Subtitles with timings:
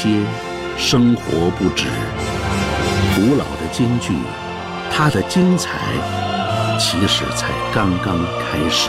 [0.00, 0.08] 些，
[0.78, 1.84] 生活不止。
[3.14, 4.14] 古老的京剧，
[4.90, 5.78] 它的精彩
[6.78, 8.88] 其实才刚刚开始。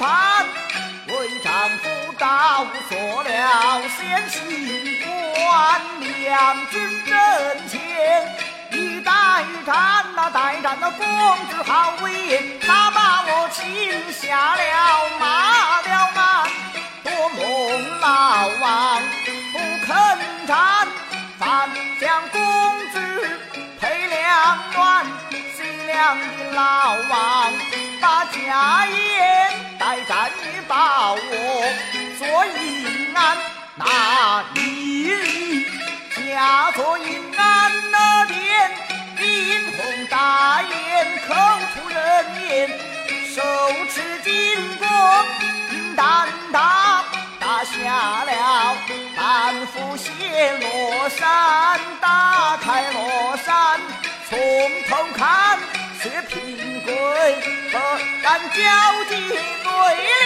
[0.00, 1.88] 为丈夫
[2.18, 4.40] 照做了先行
[5.04, 7.78] 官，两军阵前
[8.72, 9.10] 一代
[9.66, 11.06] 战那代战那公
[11.48, 14.62] 子好威严，他把我擒下了
[15.18, 16.20] 马了鞍。
[18.00, 19.02] 老王
[19.52, 19.92] 不肯
[20.46, 20.88] 战，
[21.38, 22.40] 反将公
[22.90, 22.96] 子
[23.78, 25.06] 赔两万。
[25.92, 27.52] 梁的老王
[28.00, 31.18] 把家业代战女把我
[32.16, 33.36] 做银安
[33.74, 35.66] 那里，
[36.14, 38.70] 家做银安那年，
[39.18, 39.26] 殷
[39.72, 40.70] 红大眼
[41.26, 41.34] 口
[41.74, 41.98] 吐人
[42.40, 42.48] 言，
[43.34, 43.42] 手
[43.92, 44.30] 持金
[44.78, 44.86] 戈
[45.72, 47.04] 应担当，
[47.40, 48.76] 打下了
[49.16, 53.80] 半幅仙罗山，打开罗山。
[54.30, 54.38] 从
[54.88, 55.58] 头看
[56.00, 56.92] 薛平贵，
[57.72, 57.80] 何
[58.22, 58.62] 敢交
[59.08, 59.70] 际对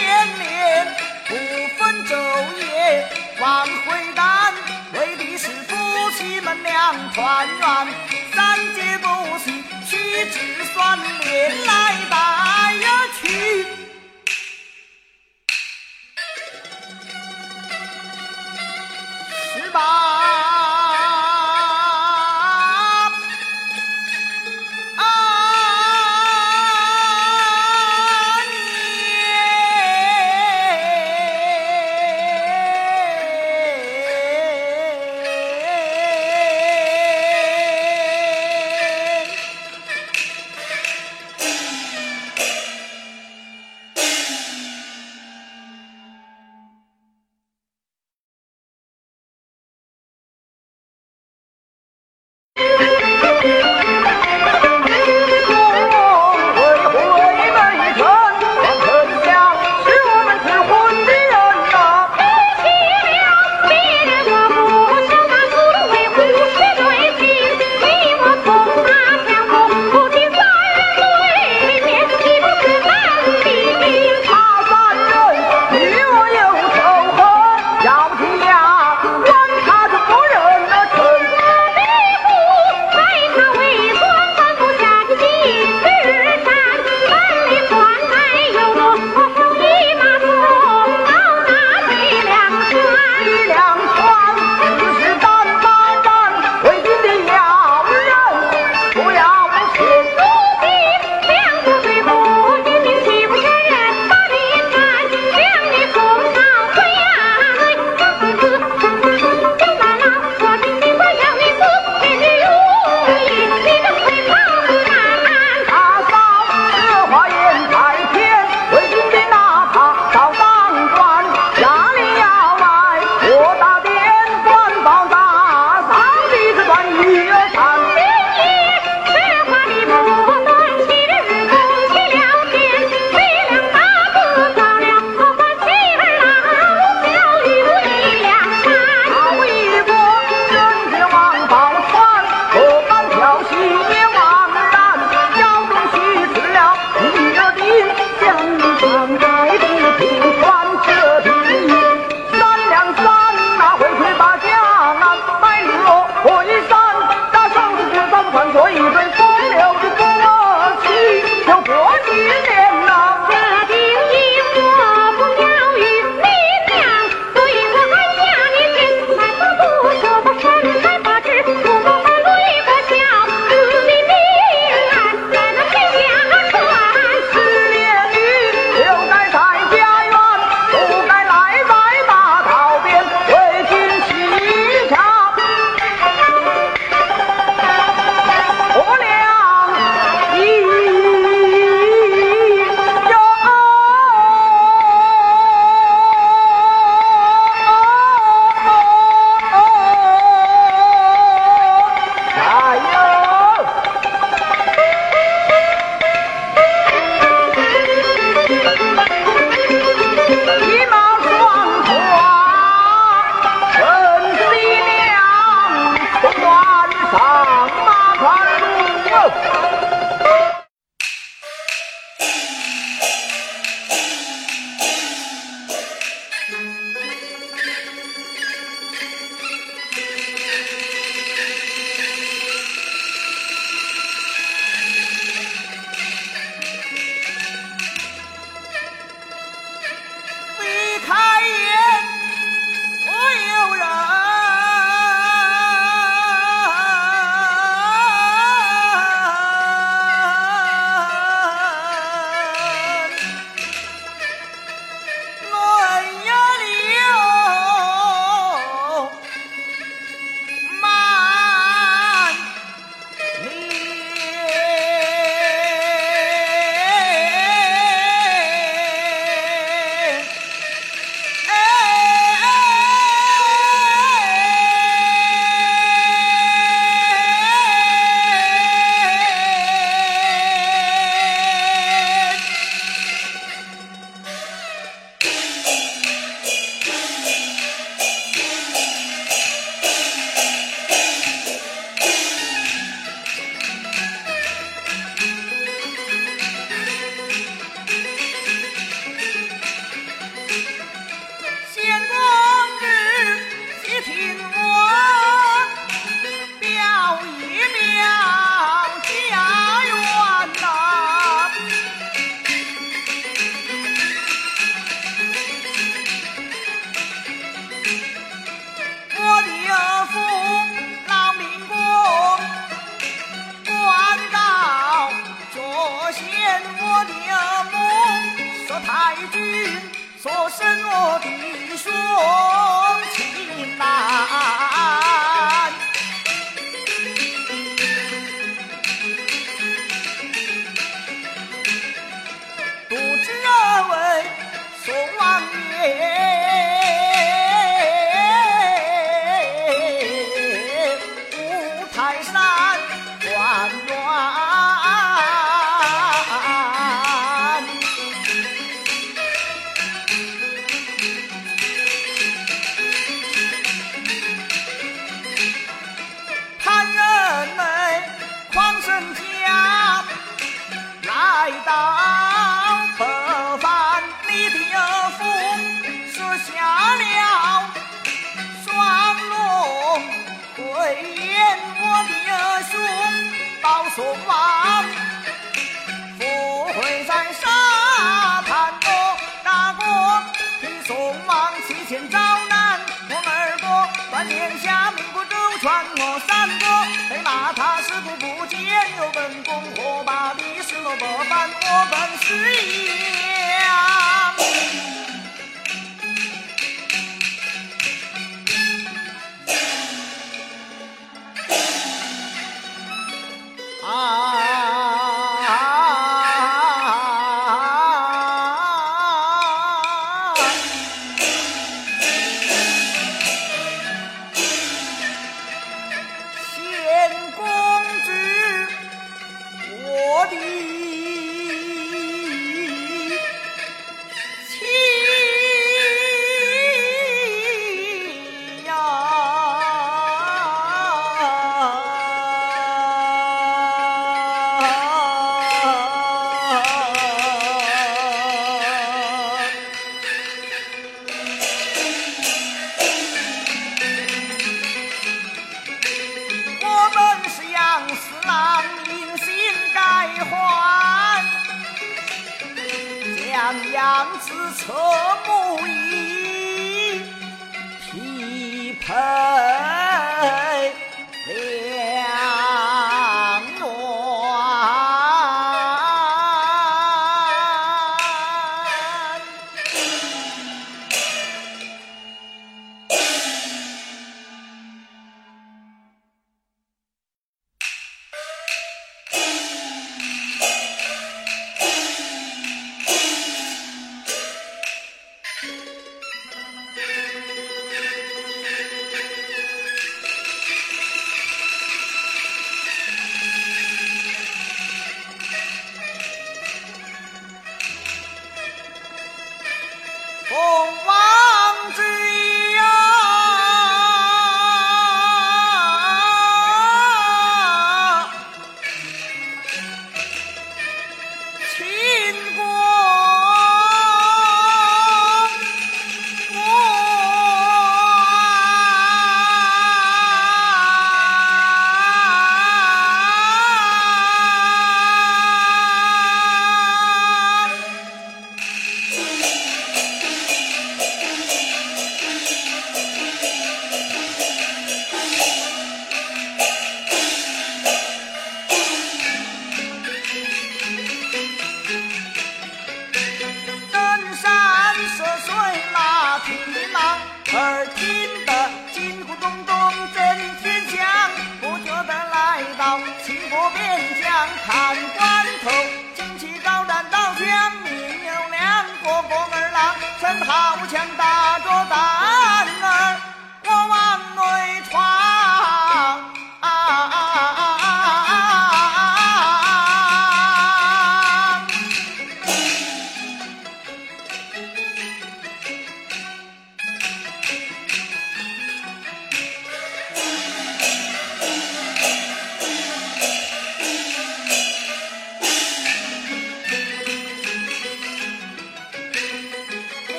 [0.00, 0.86] 连连，
[1.28, 1.36] 不
[1.76, 2.16] 分昼
[2.56, 3.06] 夜
[3.38, 4.54] 往回赶，
[4.94, 7.88] 为的是夫妻们两团圆，
[8.34, 9.06] 三界不
[9.40, 9.98] 息屈
[10.30, 12.16] 指算，连来带
[12.76, 13.66] 呀去。
[19.52, 20.69] 十八。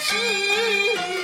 [0.00, 1.17] 是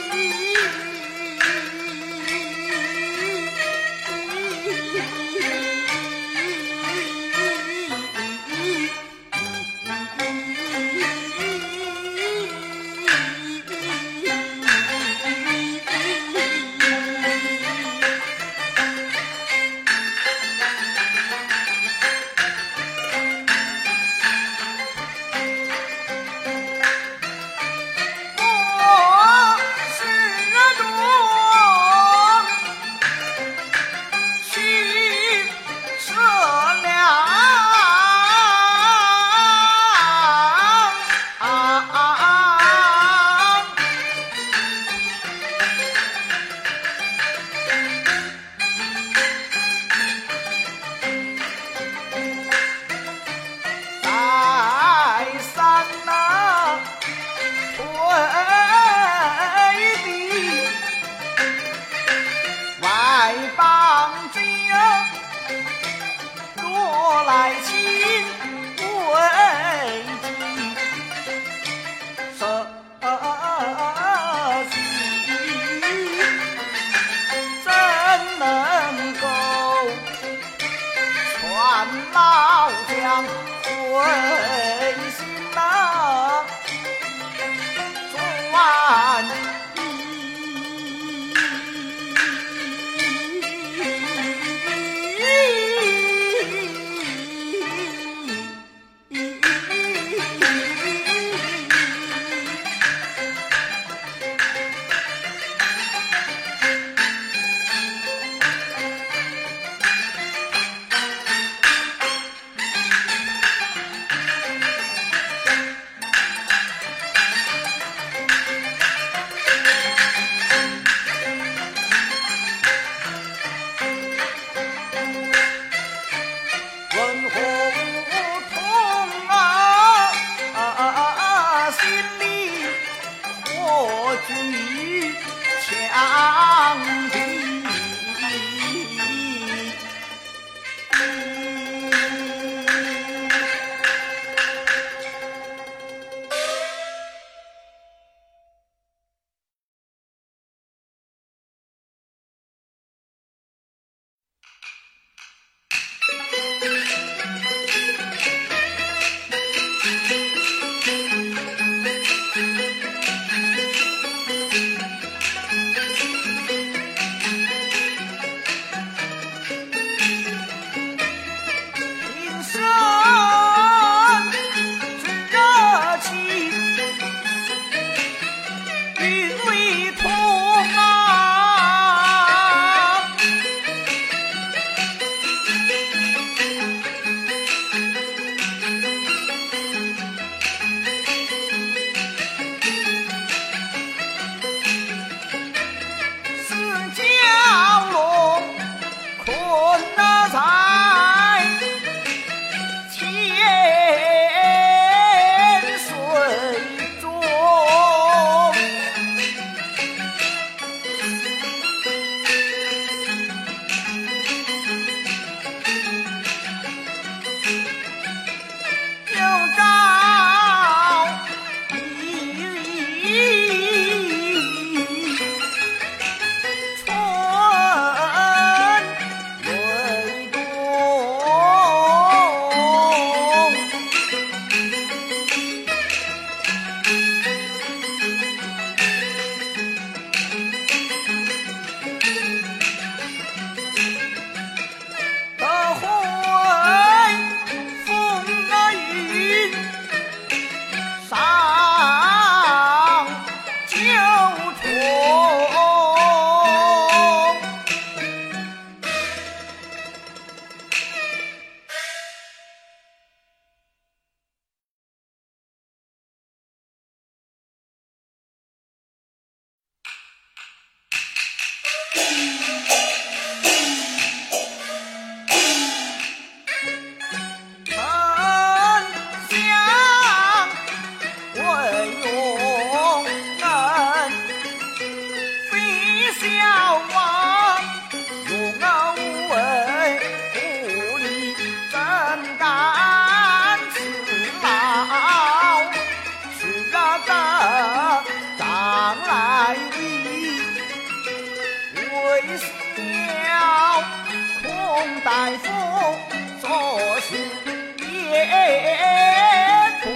[308.35, 309.90] 也不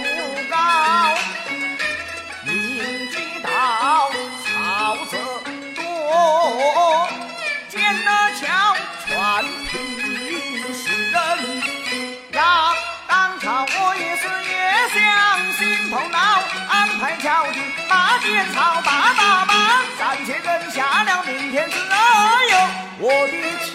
[0.49, 0.55] 高
[2.45, 4.11] 明知道
[4.45, 5.17] 曹贼
[5.75, 7.09] 多
[7.69, 8.75] 见了巧
[9.05, 9.13] 全
[9.67, 11.17] 凭是人
[12.33, 12.73] 呀
[13.07, 14.53] 当朝我也是也
[14.93, 16.17] 向心头恼
[16.69, 19.53] 安排巧的那奸曹大大妈
[19.97, 21.95] 暂且忍下了明天之内
[23.01, 23.68] 我的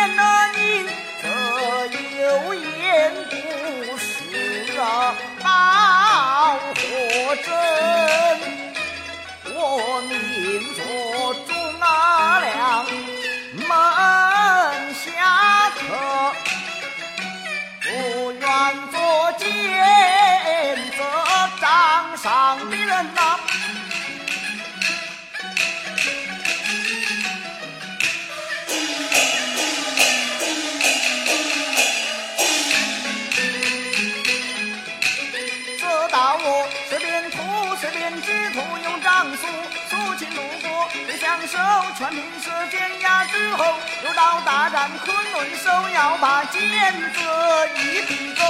[0.00, 0.22] 见了
[0.56, 0.60] 你
[1.20, 1.28] 这
[2.22, 3.34] 有言不
[3.98, 4.08] 是
[4.80, 5.44] 啊道
[7.44, 7.44] 真。
[9.54, 9.58] 我
[10.08, 10.12] 命
[41.30, 41.58] 两手，
[41.96, 43.64] 全凭射箭压之后，
[44.04, 46.60] 又到大战昆仑手，要把剑
[47.12, 47.20] 子
[47.76, 48.42] 一笔勾。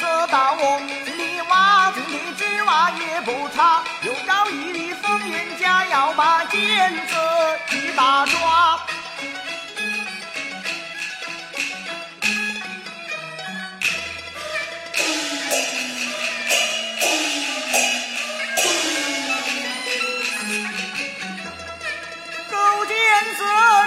[0.00, 7.14] 这道我井底挖，井底之挖也不差，又找一粒风烟家，要把剑子
[7.76, 8.55] 一把抓。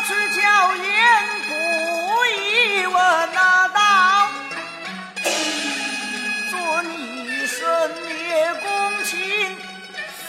[0.09, 0.41] 色持巧
[0.75, 0.89] 言，
[1.47, 1.53] 故
[2.25, 2.95] 意问
[3.31, 3.77] 那道。
[6.49, 7.59] 做你深
[8.17, 8.67] 夜公
[9.03, 9.55] 卿，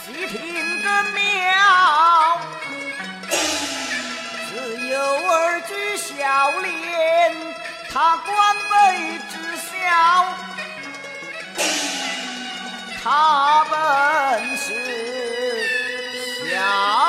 [0.05, 1.19] 细听个妙。
[4.51, 4.53] 自
[4.87, 4.95] 幼
[5.31, 6.69] 儿举孝廉，
[7.91, 8.29] 他官
[8.69, 8.73] 卑
[9.31, 9.73] 知孝，
[13.03, 13.75] 他本
[14.59, 14.69] 是
[16.51, 16.51] 夏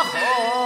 [0.06, 0.61] 侯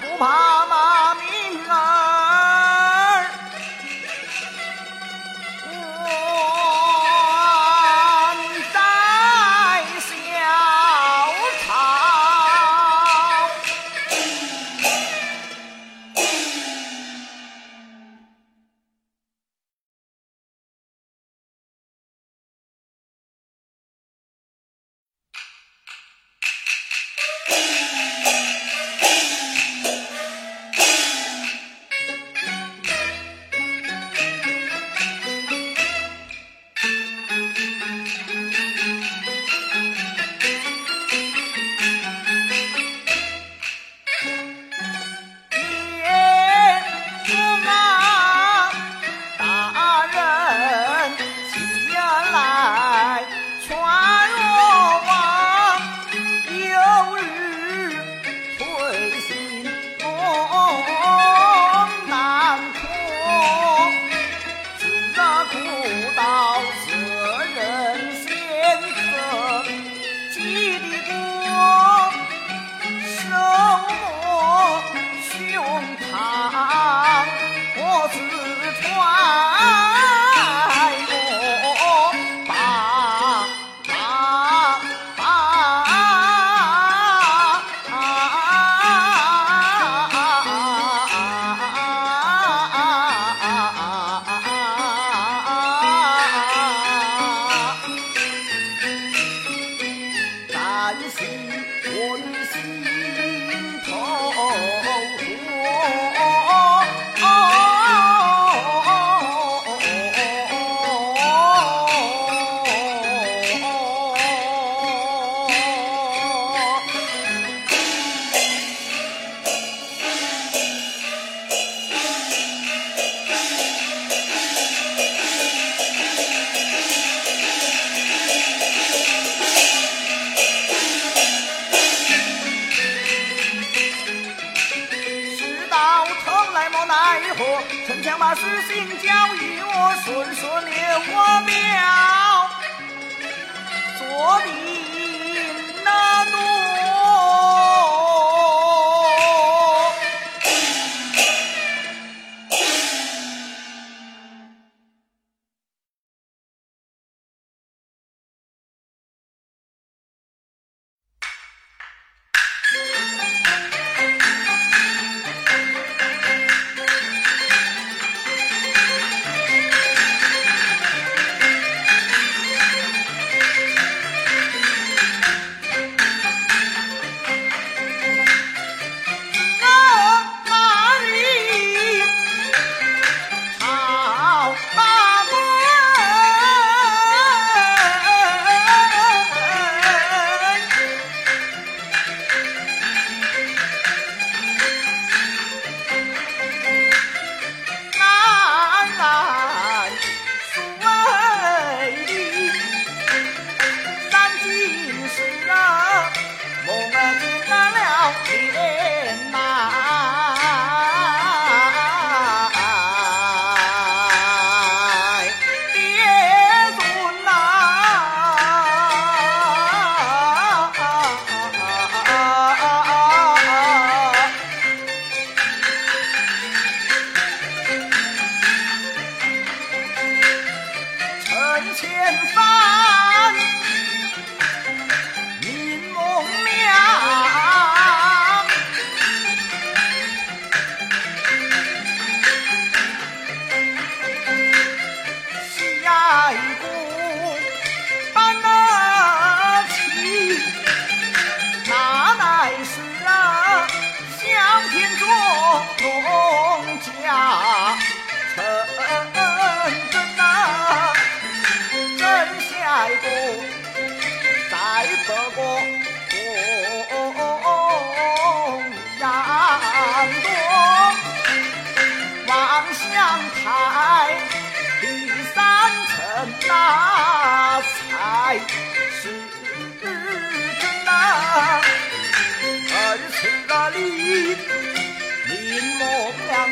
[0.00, 1.29] 不怕妈咪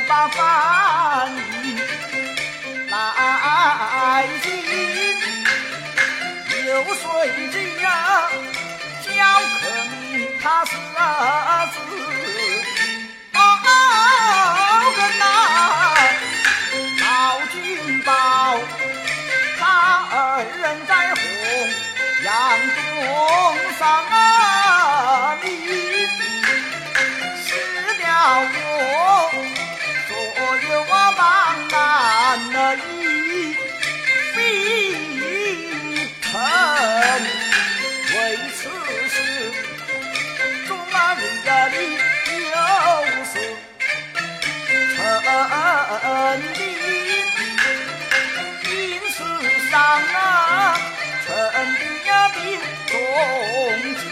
[0.07, 0.39] 把翻
[1.63, 1.77] 译
[2.91, 2.95] 来
[4.43, 4.47] 信，
[6.67, 7.03] 又随
[7.53, 7.87] 即呀
[9.03, 9.07] 叫
[9.61, 9.95] 客名
[10.43, 10.99] 他是儿
[11.73, 11.77] 子，
[13.35, 13.37] 哦，
[14.97, 15.23] 跟那
[17.01, 17.07] 老
[17.53, 17.57] 君
[18.03, 18.11] 宝，
[19.59, 19.61] 他
[20.11, 20.17] 二
[20.61, 21.21] 人在红
[22.25, 22.29] 阳
[22.75, 22.79] 中
[23.79, 23.81] 上
[28.41, 28.63] 我
[30.09, 30.11] 左
[30.69, 31.23] 右啊帮
[31.69, 31.75] 难
[32.53, 32.87] 的一
[34.33, 34.37] 飞
[36.23, 36.27] 腾，
[38.15, 38.17] 为
[38.55, 38.59] 此
[39.09, 39.17] 事
[40.69, 41.75] 众啊人家里
[42.51, 42.57] 有
[43.25, 43.33] 是
[44.95, 44.97] 陈
[46.55, 46.57] 定，
[48.65, 48.71] 因
[49.11, 49.17] 是
[49.71, 50.17] 上啊
[51.27, 51.27] 陈
[51.77, 52.39] 定呀病
[52.87, 52.93] 重
[53.97, 54.03] 疾。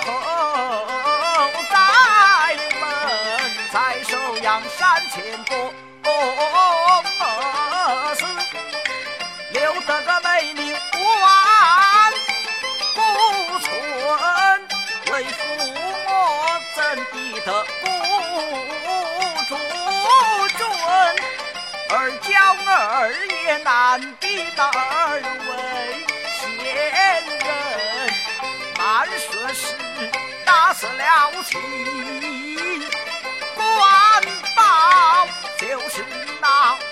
[0.00, 0.08] 后，
[1.70, 1.74] 再
[2.80, 2.82] 问
[3.72, 4.80] 在寿阳山
[5.10, 5.52] 前过。
[8.14, 8.20] 是
[9.52, 10.60] 留得个美名
[11.00, 12.12] 万
[12.94, 12.98] 古
[13.58, 13.66] 存，
[15.12, 15.40] 为父
[16.06, 16.10] 我
[16.76, 17.48] 怎地得
[17.80, 17.84] 不
[19.48, 19.50] 主
[20.58, 20.60] 准？
[21.88, 22.30] 二教
[22.70, 22.70] 儿
[23.46, 23.70] 也难
[24.20, 24.24] 比
[24.56, 24.70] 那二
[25.46, 25.50] 位
[29.18, 29.74] 说是
[30.44, 31.60] 打死了秦，
[33.54, 33.64] 官
[34.56, 35.26] 报
[35.58, 36.04] 就是
[36.40, 36.91] 那。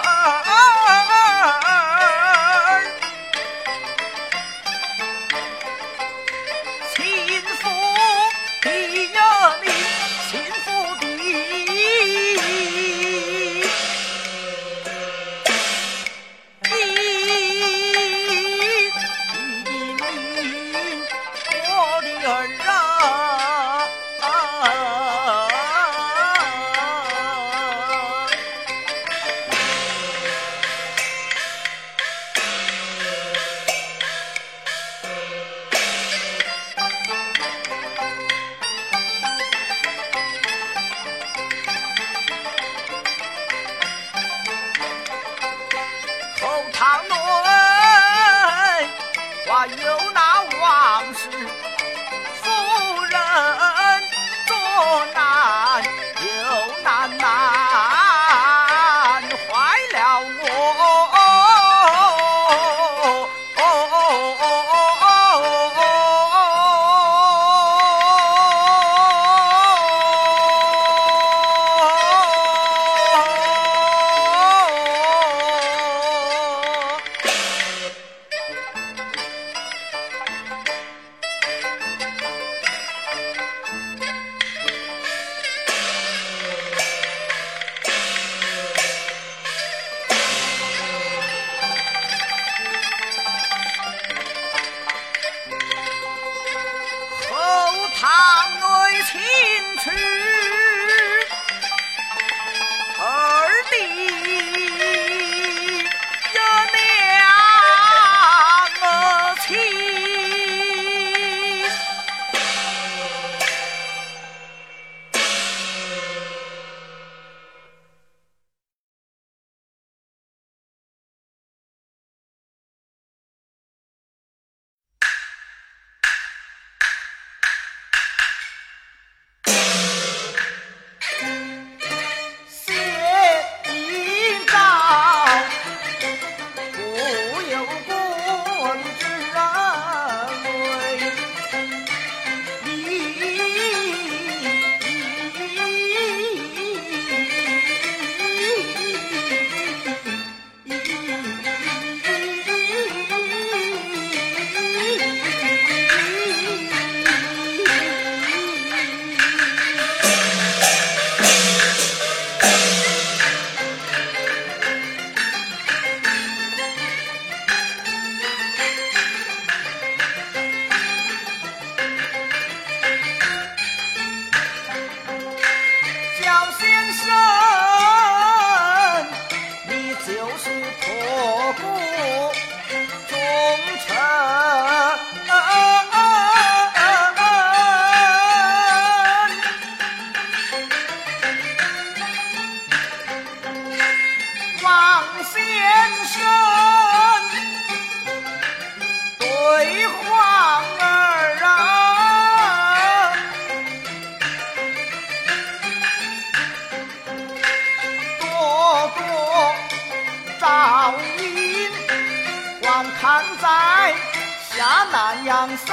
[215.32, 215.66] 下南洋三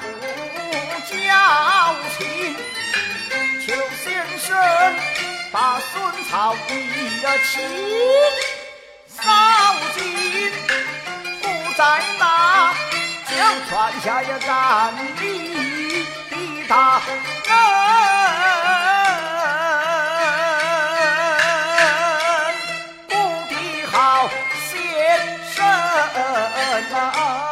[0.00, 0.04] 顾
[1.08, 1.16] 交
[2.18, 2.20] 情，
[3.64, 3.72] 求
[4.04, 4.04] 先
[4.38, 4.44] 生
[5.50, 5.92] 把孙
[6.24, 7.52] 操的情
[9.08, 9.22] 扫
[9.94, 9.98] 尽，
[11.40, 11.80] 不在
[12.18, 12.22] 那
[13.30, 13.32] 将
[13.70, 13.70] 船
[14.02, 14.48] 下呀站
[15.22, 15.24] 立
[16.28, 16.32] 的
[16.68, 17.00] 大
[17.46, 17.50] 人，
[23.08, 23.10] 不
[23.48, 23.50] 必
[23.86, 23.96] 好
[24.70, 24.70] 先
[25.54, 25.64] 生
[26.92, 27.48] 啊！”。